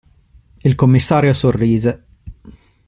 [0.63, 2.03] Il commissario sorrise.